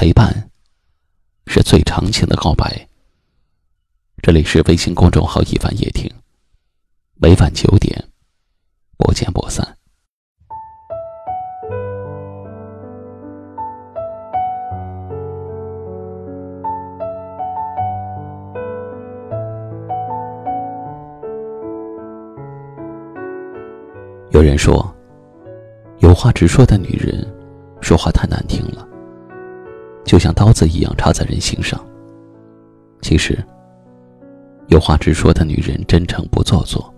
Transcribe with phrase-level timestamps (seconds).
[0.00, 0.48] 陪伴
[1.48, 2.86] 是最长情的告白。
[4.22, 6.08] 这里是微信公众号“一凡夜听”，
[7.20, 8.00] 每晚九点，
[8.96, 9.76] 不见不散。
[24.30, 24.94] 有人说，
[25.98, 27.26] 有话直说的女人，
[27.80, 28.87] 说话太难听了，
[30.08, 31.78] 就像刀子一样插在人心上。
[33.02, 33.38] 其实，
[34.68, 36.92] 有话直说的女人真诚不做作。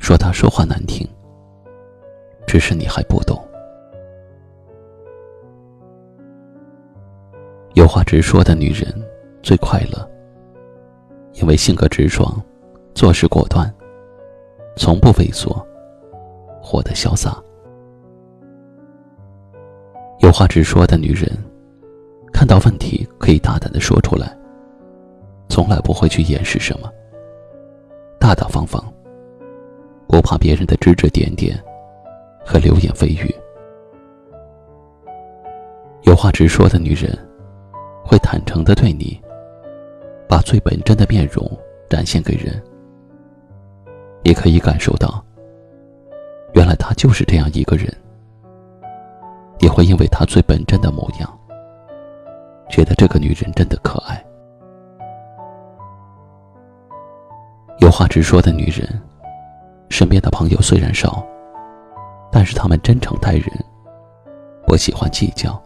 [0.00, 1.08] 说她说话难听，
[2.44, 3.40] 只是你还不懂。
[7.74, 8.92] 有话直说的女人
[9.40, 10.10] 最快乐，
[11.34, 12.42] 因为性格直爽，
[12.96, 13.72] 做事果断，
[14.76, 15.64] 从不畏缩。
[16.60, 17.40] 活得潇洒，
[20.18, 21.30] 有话直说的女人，
[22.46, 24.32] 看到问题可以大胆的说出来，
[25.48, 26.88] 从来不会去掩饰什么，
[28.20, 28.80] 大大方方，
[30.06, 31.60] 不怕别人的指指点点
[32.44, 33.34] 和流言蜚语。
[36.02, 37.18] 有话直说的女人，
[38.04, 39.20] 会坦诚的对你，
[40.28, 41.44] 把最本真的面容
[41.90, 42.62] 展现给人，
[44.22, 45.20] 你可以感受到。
[46.54, 47.92] 原来他就是这样一个人，
[49.58, 51.38] 也会因为他最本真的模样，
[52.76, 54.22] 觉得这个女人真的可爱。
[57.78, 58.86] 有话直说的女人，
[59.88, 61.24] 身边的朋友虽然少，
[62.30, 63.48] 但是他们真诚待人，
[64.66, 65.58] 不喜欢计较，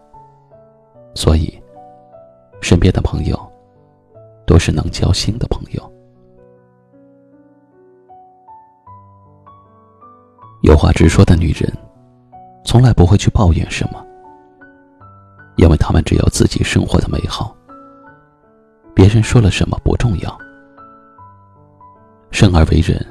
[1.12, 1.60] 所以
[2.62, 3.36] 身边的朋友
[4.46, 5.92] 都是能交心的朋友。
[10.62, 11.76] 有话直说的女人，
[12.64, 14.00] 从来不会去抱怨什么，
[15.60, 17.54] 因为他们只有自己生活的美好。
[18.94, 20.38] 别人说了什么不重要。
[22.30, 23.06] 生而为人，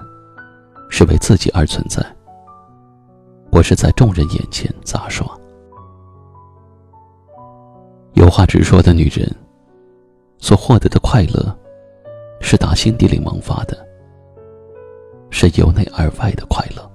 [0.89, 2.03] 是为自己而存在，
[3.51, 5.27] 不是在众人眼前杂耍。
[8.13, 9.31] 有话直说的女人，
[10.39, 11.55] 所获得的快乐，
[12.41, 13.77] 是打心底里萌发的，
[15.29, 16.88] 是由内而外的快乐。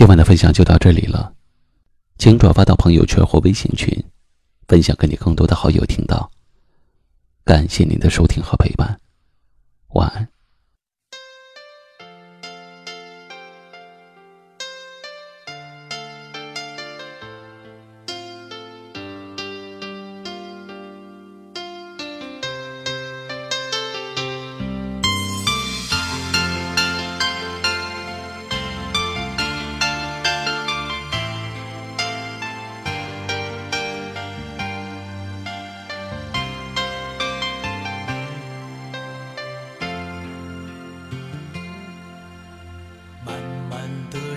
[0.00, 1.34] 今晚的分享就到这里了，
[2.16, 4.02] 请转发到朋友圈或微信群，
[4.66, 6.30] 分享给你更多的好友听到。
[7.44, 8.98] 感谢您的收听和陪伴，
[9.88, 10.26] 晚安。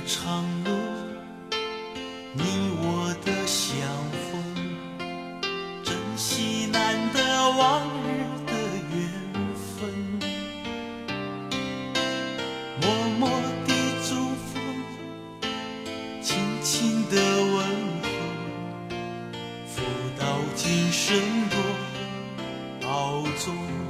[0.06, 0.70] 长路，
[2.34, 2.44] 你
[2.82, 3.78] 我的相
[4.30, 4.44] 逢，
[5.84, 8.08] 珍惜难得往日
[8.46, 8.52] 的
[8.92, 9.02] 缘
[9.56, 9.90] 分。
[12.82, 12.84] 默
[13.18, 13.30] 默
[13.66, 13.70] 的
[14.04, 14.60] 祝福，
[16.22, 16.32] 轻
[16.62, 17.16] 轻的
[17.56, 17.56] 问
[18.04, 18.06] 候，
[19.66, 19.82] 福
[20.20, 20.24] 到
[20.56, 21.18] 今生
[21.50, 21.58] 多
[22.82, 23.83] 保重。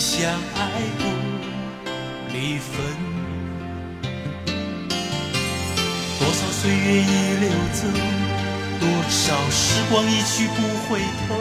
[0.00, 1.04] 相爱不
[2.32, 2.72] 离分。
[6.18, 7.84] 多少岁月已流走，
[8.80, 10.56] 多少时光一去不
[10.88, 11.36] 回头。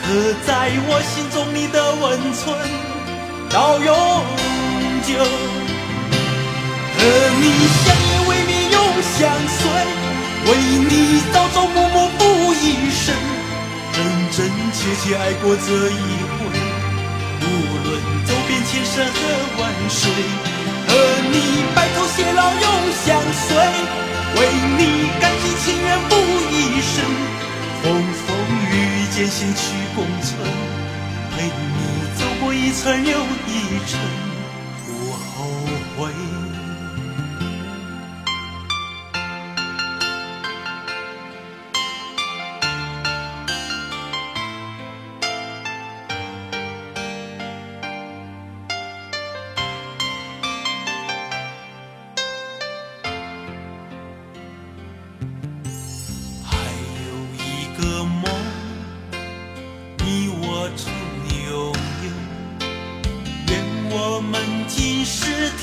[0.00, 0.06] 可
[0.46, 2.44] 在我心中你的温存
[3.50, 3.90] 到永
[5.02, 5.18] 久，
[6.94, 7.02] 和
[7.40, 7.44] 你
[7.82, 9.18] 相依为命永相
[9.50, 9.58] 随，
[10.46, 10.48] 为
[10.78, 10.92] 你
[11.32, 13.12] 朝朝暮暮付一生，
[13.92, 13.98] 真
[14.30, 16.38] 真切切爱过这一回，
[17.84, 19.18] 论走遍千山和
[19.60, 20.10] 万水，
[20.88, 20.90] 和
[21.30, 21.36] 你
[21.74, 22.66] 白头偕老永
[23.04, 23.56] 相随，
[24.36, 24.40] 为
[24.78, 24.80] 你
[25.20, 26.12] 甘心情愿付
[26.50, 26.94] 一生，
[27.82, 27.84] 风
[28.26, 28.26] 风
[28.72, 29.62] 雨雨艰辛去。
[29.94, 30.34] 共存，
[31.36, 31.50] 陪你
[32.18, 33.16] 走过一程又
[33.46, 34.00] 一程，
[34.84, 35.46] 不后
[35.96, 36.43] 悔。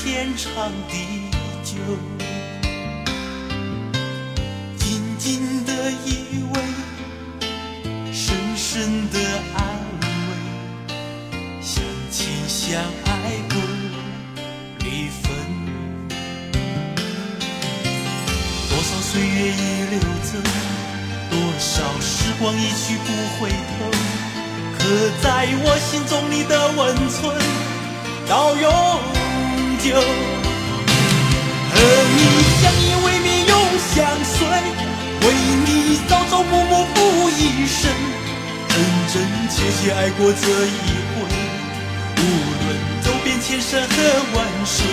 [0.04, 0.50] 天长
[0.90, 1.30] 地
[1.62, 1.76] 久。
[4.76, 5.72] 紧紧的
[6.04, 6.58] 依偎，
[8.12, 9.18] 深深的
[9.54, 9.64] 安
[10.00, 10.10] 慰，
[11.62, 13.10] 相亲相爱
[13.48, 13.54] 不
[14.84, 15.22] 离分。
[18.68, 20.36] 多少岁月已流走，
[21.30, 23.06] 多少时光一去不
[23.38, 23.70] 回头。
[24.80, 24.82] 刻
[25.22, 27.38] 在我心中你的温存
[28.28, 28.66] 到永
[29.82, 29.98] 久，和
[32.14, 32.18] 你
[32.62, 33.52] 相依为命永
[33.92, 35.26] 相随，为
[35.66, 36.96] 你朝朝暮暮付
[37.30, 37.90] 一生，
[38.68, 38.78] 真
[39.12, 39.14] 真
[39.50, 41.26] 切切爱过这一回，
[42.16, 42.20] 无
[42.62, 42.64] 论
[43.02, 43.92] 走遍千山和
[44.36, 44.86] 万水，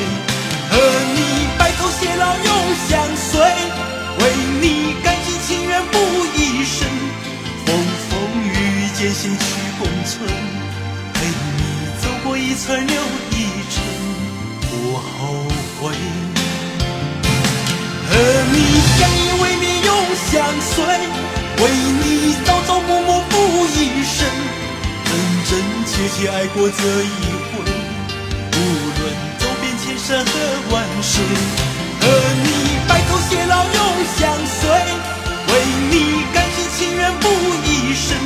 [0.71, 0.73] 和
[1.13, 1.17] 你
[1.59, 2.49] 白头偕老永
[2.89, 3.39] 相随，
[4.17, 4.21] 为
[4.59, 5.99] 你甘心情愿付
[6.35, 6.89] 一生，
[7.63, 7.77] 风
[8.09, 8.11] 风
[8.43, 9.45] 雨雨艰险去。
[9.77, 10.27] 共存，
[11.13, 11.61] 陪你
[12.01, 12.99] 走过一程又，
[14.99, 15.45] 后
[15.79, 15.91] 悔。
[18.09, 18.11] 和
[18.51, 18.55] 你
[18.97, 19.89] 相依为命永
[20.31, 20.75] 相随，
[21.57, 21.63] 为
[22.01, 22.03] 你
[22.45, 23.33] 朝朝暮暮付
[23.67, 24.17] 一生，
[25.05, 25.09] 真
[25.45, 25.51] 真
[25.85, 27.05] 切切爱过这一
[27.49, 27.53] 回。
[28.51, 28.57] 无
[28.99, 29.01] 论
[29.37, 30.31] 走遍千山和
[30.71, 31.23] 万水，
[32.01, 32.03] 和
[32.43, 32.47] 你
[32.87, 33.77] 白头偕老永
[34.17, 34.69] 相随，
[35.47, 35.51] 为
[35.91, 35.93] 你
[36.33, 37.23] 甘心情愿付
[37.63, 38.17] 一生。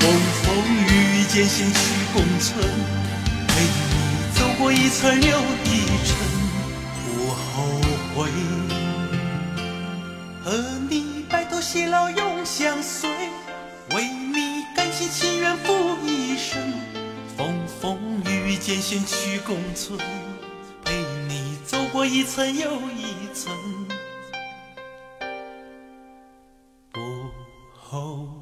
[0.00, 0.02] 风
[0.42, 0.44] 风
[0.86, 1.76] 雨雨艰险去
[2.12, 2.52] 共存，
[4.64, 6.16] 过一寸，又一尘，
[7.04, 7.68] 不后
[8.14, 8.30] 悔。
[10.42, 10.56] 和
[10.88, 13.10] 你白头偕老永相随，
[13.90, 16.58] 为你甘心情愿付一生。
[17.36, 19.98] 风风雨雨艰险去共存，
[20.82, 20.94] 陪
[21.28, 23.52] 你走过一层又一层。
[26.90, 27.00] 不
[27.78, 28.33] 后悔。